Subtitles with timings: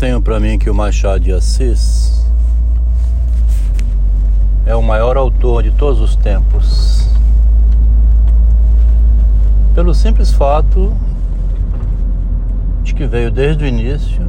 [0.00, 2.24] tenho para mim que o Machado de Assis
[4.64, 7.06] é o maior autor de todos os tempos.
[9.74, 10.90] Pelo simples fato
[12.82, 14.26] de que veio desde o início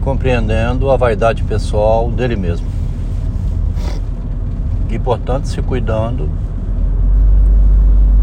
[0.00, 2.66] compreendendo a vaidade pessoal dele mesmo.
[4.88, 6.26] E portanto se cuidando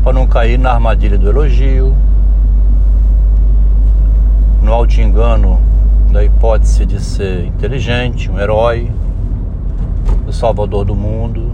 [0.03, 1.95] para não cair na armadilha do elogio,
[4.65, 5.59] no auto-engano
[6.11, 8.91] da hipótese de ser inteligente, um herói,
[10.27, 11.53] o salvador do mundo.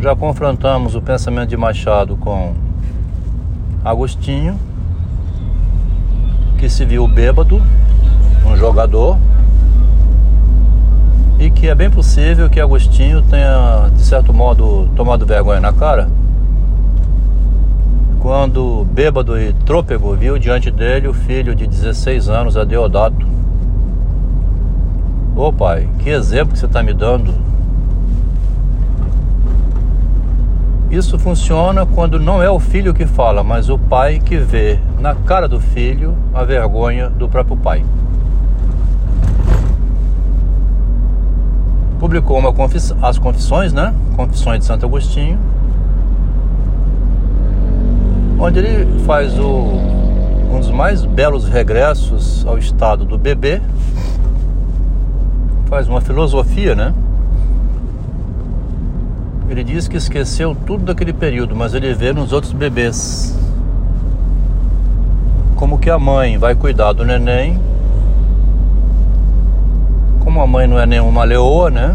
[0.00, 2.54] Já confrontamos o pensamento de Machado com
[3.84, 4.58] Agostinho,
[6.56, 7.60] que se viu bêbado,
[8.46, 9.18] um jogador,
[11.38, 16.08] e que é bem possível que Agostinho tenha, de certo modo, tomado vergonha na cara
[18.20, 23.26] quando bêbado e trôpego viu diante dele o filho de 16 anos, Adeodato.
[25.34, 27.32] Ô oh, pai, que exemplo que você está me dando.
[30.90, 35.14] Isso funciona quando não é o filho que fala, mas o pai que vê na
[35.14, 37.84] cara do filho a vergonha do próprio pai.
[41.98, 43.94] Publicou uma confis as confissões, né?
[44.16, 45.38] Confissões de Santo Agostinho
[48.40, 53.60] onde ele faz o, um dos mais belos regressos ao estado do bebê,
[55.66, 56.94] faz uma filosofia, né?
[59.48, 63.36] Ele diz que esqueceu tudo daquele período, mas ele vê nos outros bebês
[65.56, 67.60] como que a mãe vai cuidar do neném,
[70.20, 71.94] como a mãe não é nenhuma leoa, né?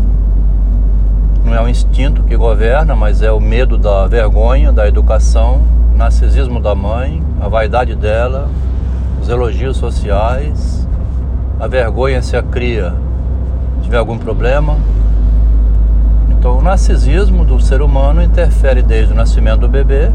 [1.44, 5.62] Não é o instinto que governa, mas é o medo da vergonha, da educação,
[5.96, 8.50] narcisismo da mãe, a vaidade dela,
[9.22, 10.88] os elogios sociais,
[11.60, 12.94] a vergonha se a cria
[13.82, 14.78] tiver algum problema.
[16.30, 20.12] Então, o narcisismo do ser humano interfere desde o nascimento do bebê,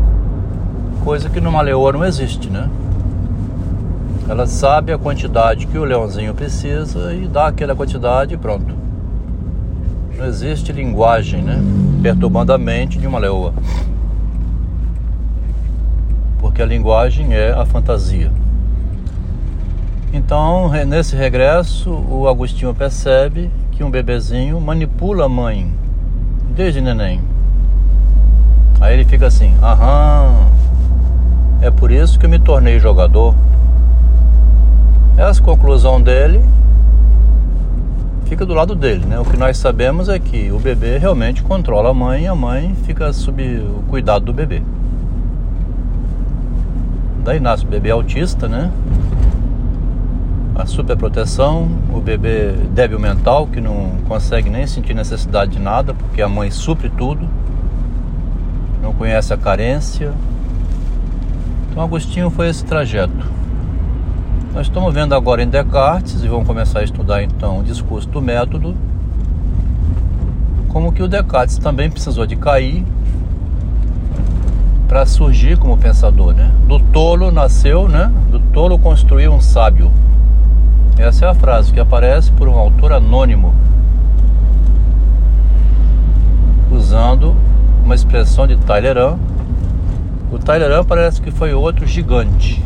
[1.02, 2.69] coisa que numa leoa não existe, né?
[4.28, 8.74] Ela sabe a quantidade que o leãozinho precisa e dá aquela quantidade e pronto.
[10.16, 11.60] Não existe linguagem, né?
[12.02, 13.52] Perturbando a mente de uma leoa
[16.60, 18.31] porque a linguagem é a fantasia.
[20.12, 25.72] Então, nesse regresso, o Agostinho percebe que um bebezinho manipula a mãe
[26.54, 27.22] desde neném.
[28.78, 30.50] Aí ele fica assim: aham,
[31.62, 33.34] é por isso que eu me tornei jogador.
[35.16, 36.43] Essa conclusão dele
[38.26, 39.19] fica do lado dele, né?
[39.19, 42.76] O que nós sabemos é que o bebê realmente controla a mãe e a mãe
[42.84, 44.62] fica sob o cuidado do bebê.
[47.30, 48.72] Daí nasce o bebê autista, né?
[50.52, 56.20] A superproteção, o bebê débil mental que não consegue nem sentir necessidade de nada porque
[56.20, 57.28] a mãe supre tudo,
[58.82, 60.12] não conhece a carência.
[61.70, 63.24] Então Agostinho foi esse trajeto.
[64.52, 68.20] Nós estamos vendo agora em Descartes e vamos começar a estudar então o discurso do
[68.20, 68.74] método,
[70.66, 72.84] como que o Descartes também precisou de cair
[74.90, 76.50] para surgir como pensador, né?
[76.66, 78.12] Do tolo nasceu, né?
[78.28, 79.88] Do tolo construiu um sábio.
[80.98, 83.54] Essa é a frase que aparece por um autor anônimo,
[86.72, 87.36] usando
[87.84, 89.16] uma expressão de Tyleran.
[90.32, 92.60] O Tyleran parece que foi outro gigante.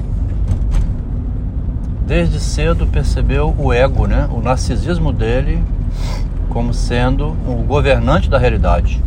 [2.07, 4.31] Desde cedo percebeu o ego, né?
[4.33, 5.63] O narcisismo dele
[6.49, 9.03] como sendo o governante da realidade.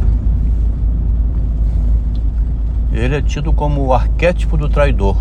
[2.97, 5.15] Ele é tido como o arquétipo do traidor.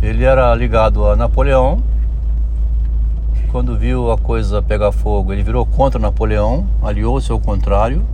[0.00, 1.82] Ele era ligado a Napoleão.
[3.50, 8.04] Quando viu a coisa pegar fogo, ele virou contra Napoleão, aliou-se ao contrário.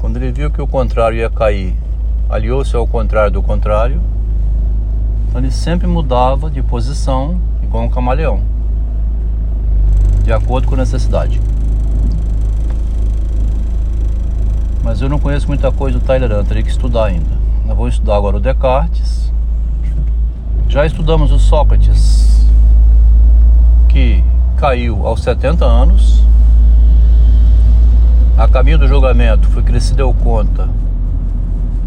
[0.00, 1.76] Quando ele viu que o contrário ia cair,
[2.28, 4.02] aliou-se ao contrário do contrário.
[5.28, 8.40] Então ele sempre mudava de posição, igual um camaleão,
[10.24, 11.40] de acordo com a necessidade.
[14.98, 17.30] Mas eu não conheço muita coisa do Tyler teria que estudar ainda.
[17.68, 19.32] Eu vou estudar agora o Descartes.
[20.66, 22.44] Já estudamos o Sócrates,
[23.88, 24.24] que
[24.56, 26.24] caiu aos 70 anos.
[28.36, 30.68] A caminho do julgamento foi que ele se deu conta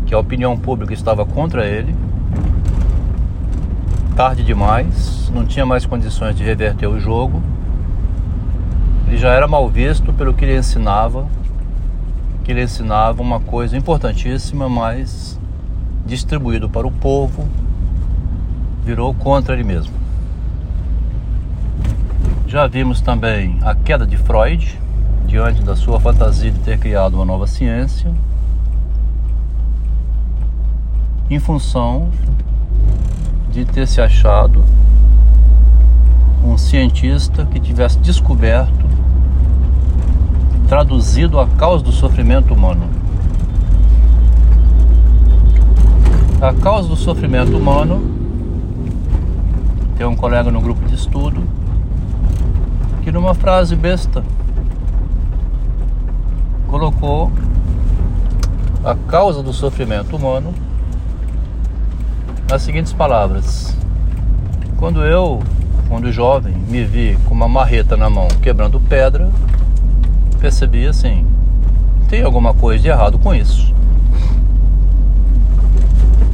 [0.06, 1.94] que a opinião pública estava contra ele.
[4.16, 7.44] Tarde demais, não tinha mais condições de reverter o jogo.
[9.06, 11.28] Ele já era mal visto pelo que ele ensinava
[12.52, 15.40] que ele ensinava uma coisa importantíssima, mas
[16.06, 17.48] distribuído para o povo,
[18.84, 19.94] virou contra ele mesmo.
[22.46, 24.78] Já vimos também a queda de Freud,
[25.26, 28.14] diante da sua fantasia de ter criado uma nova ciência,
[31.30, 32.10] em função
[33.50, 34.62] de ter se achado
[36.44, 38.86] um cientista que tivesse descoberto,
[40.72, 42.90] traduzido a causa do sofrimento humano.
[46.42, 48.02] A causa do sofrimento humano,
[49.98, 51.44] tem um colega no grupo de estudo
[53.04, 54.24] que numa frase besta
[56.70, 57.30] colocou
[58.82, 60.54] a causa do sofrimento humano
[62.50, 63.76] nas seguintes palavras:
[64.78, 65.44] Quando eu,
[65.90, 69.30] quando jovem, me vi com uma marreta na mão quebrando pedra,
[70.42, 71.26] percebi assim:
[72.10, 73.72] tem alguma coisa de errado com isso.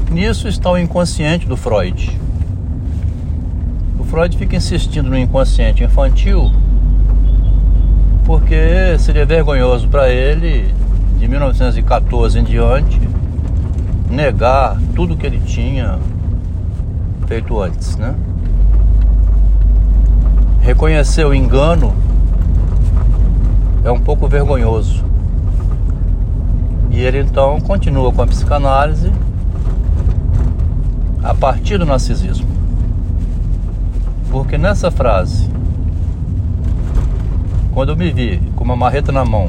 [0.09, 2.17] Nisso está o inconsciente do Freud.
[3.99, 6.49] O Freud fica insistindo no inconsciente infantil
[8.25, 10.73] porque seria vergonhoso para ele,
[11.17, 12.99] de 1914 em diante,
[14.09, 15.97] negar tudo que ele tinha
[17.25, 18.15] feito antes, né?
[20.61, 21.93] Reconhecer o engano
[23.87, 25.05] é um pouco vergonhoso.
[26.91, 29.09] E ele então continua com a psicanálise
[31.23, 32.47] a partir do narcisismo.
[34.29, 35.49] Porque nessa frase,
[37.73, 39.47] quando eu me vi com uma marreta na mão,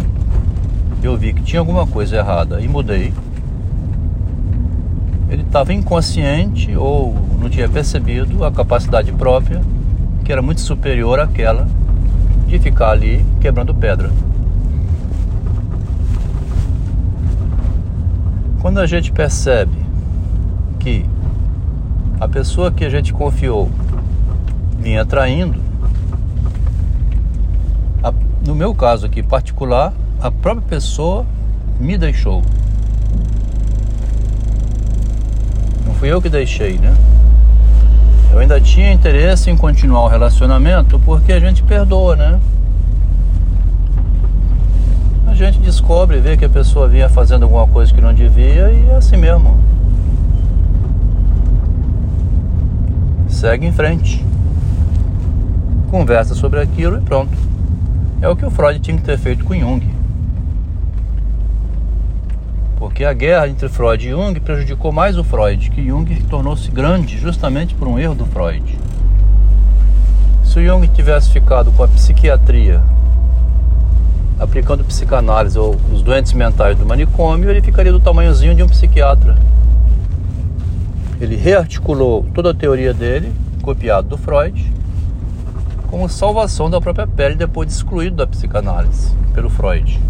[1.02, 3.12] eu vi que tinha alguma coisa errada e mudei.
[5.28, 9.60] Ele estava inconsciente ou não tinha percebido a capacidade própria,
[10.24, 11.66] que era muito superior àquela
[12.48, 14.10] de ficar ali quebrando pedra.
[18.60, 19.76] Quando a gente percebe
[20.80, 21.04] que
[22.18, 23.70] a pessoa que a gente confiou
[24.80, 25.60] vinha traindo,
[28.02, 28.12] a,
[28.44, 31.26] no meu caso aqui particular, a própria pessoa
[31.78, 32.42] me deixou.
[35.86, 36.96] Não fui eu que deixei, né?
[38.30, 42.40] Eu ainda tinha interesse em continuar o relacionamento porque a gente perdoa, né?
[45.26, 48.90] A gente descobre, vê que a pessoa vinha fazendo alguma coisa que não devia e
[48.90, 49.58] é assim mesmo.
[53.28, 54.24] Segue em frente.
[55.90, 57.36] Conversa sobre aquilo e pronto.
[58.20, 59.97] É o que o Freud tinha que ter feito com Jung.
[62.98, 67.16] Porque a guerra entre Freud e Jung prejudicou mais o Freud, que Jung tornou-se grande
[67.16, 68.76] justamente por um erro do Freud.
[70.42, 72.82] Se o Jung tivesse ficado com a psiquiatria,
[74.36, 79.38] aplicando psicanálise ou os doentes mentais do manicômio, ele ficaria do tamanhozinho de um psiquiatra.
[81.20, 84.72] Ele rearticulou toda a teoria dele, copiado do Freud,
[85.86, 90.00] como salvação da própria pele depois de excluído da psicanálise pelo Freud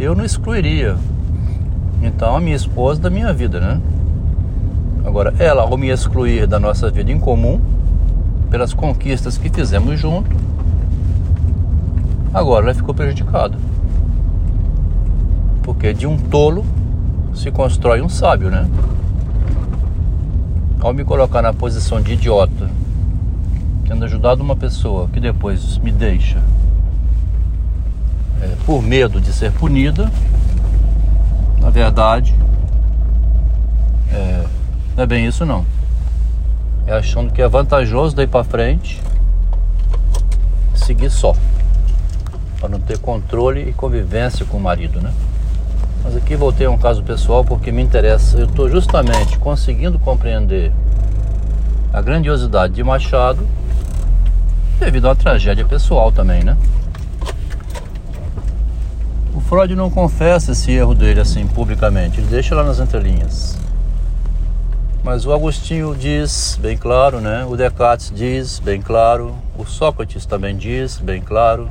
[0.00, 0.96] eu não excluiria.
[2.02, 3.80] Então a minha esposa da minha vida, né?
[5.04, 7.60] Agora, ela ao me excluir da nossa vida em comum,
[8.50, 10.34] pelas conquistas que fizemos junto,
[12.32, 13.58] agora ela ficou prejudicada.
[15.62, 16.64] Porque de um tolo
[17.34, 18.66] se constrói um sábio, né?
[20.80, 22.70] Ao me colocar na posição de idiota,
[23.86, 26.38] tendo ajudado uma pessoa que depois me deixa
[28.40, 30.10] é, por medo de ser punida,
[31.60, 32.34] na verdade,
[34.12, 34.44] é,
[34.96, 35.64] não é bem isso não.
[36.86, 39.00] É achando que é vantajoso daí para frente
[40.74, 41.36] seguir só,
[42.58, 45.12] para não ter controle e convivência com o marido, né?
[46.02, 48.38] Mas aqui voltei a um caso pessoal porque me interessa.
[48.38, 50.72] Eu estou justamente conseguindo compreender
[51.92, 53.46] a grandiosidade de Machado
[54.78, 56.56] devido à tragédia pessoal também, né?
[59.50, 63.58] Freud não confessa esse erro dele assim publicamente, ele deixa lá nas entrelinhas.
[65.02, 67.44] Mas o Agostinho diz bem claro, né?
[67.44, 71.68] O Descartes diz bem claro, o Sócrates também diz bem claro.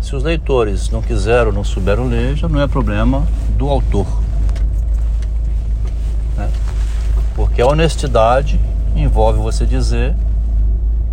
[0.00, 4.06] Se os leitores não quiseram, não souberam ler, já não é problema do autor.
[6.38, 6.50] Né?
[7.34, 8.58] Porque a honestidade
[8.96, 10.16] envolve você dizer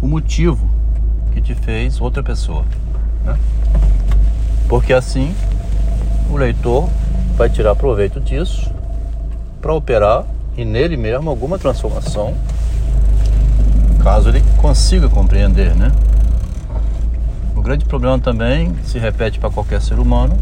[0.01, 0.71] o motivo
[1.33, 2.63] que te fez outra pessoa.
[3.25, 3.37] Né?
[4.71, 5.35] Porque assim
[6.29, 6.87] o leitor
[7.35, 8.71] vai tirar proveito disso
[9.61, 10.23] para operar
[10.55, 12.33] e nele mesmo alguma transformação,
[14.01, 15.91] caso ele consiga compreender, né?
[17.53, 20.37] O grande problema também se repete para qualquer ser humano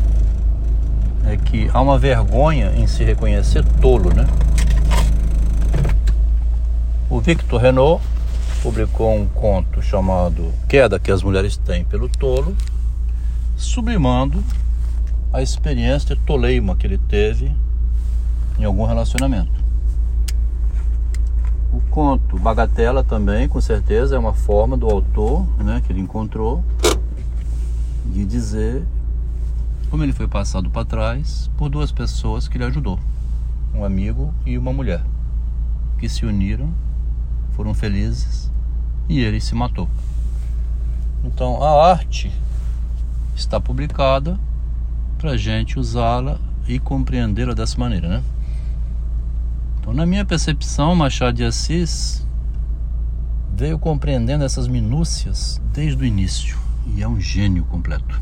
[1.25, 4.27] é que há uma vergonha em se reconhecer tolo, né?
[7.09, 8.05] O Victor Renault
[8.61, 12.55] publicou um conto chamado Queda que as mulheres têm pelo tolo,
[13.59, 14.41] sublimando
[15.31, 17.53] a experiência de toleima que ele teve
[18.57, 19.51] em algum relacionamento.
[21.71, 26.63] O conto Bagatela também, com certeza, é uma forma do autor, né, que ele encontrou,
[28.05, 28.83] de dizer
[29.91, 32.97] como ele foi passado para trás por duas pessoas que ele ajudou,
[33.75, 35.03] um amigo e uma mulher,
[35.97, 36.73] que se uniram,
[37.51, 38.49] foram felizes
[39.07, 39.87] e ele se matou.
[41.23, 42.31] Então a arte
[43.39, 44.39] está publicada
[45.17, 48.23] para gente usá-la e compreendê-la dessa maneira, né?
[49.79, 52.25] Então, na minha percepção, Machado de Assis
[53.55, 56.57] veio compreendendo essas minúcias desde o início
[56.95, 58.17] e é um gênio completo.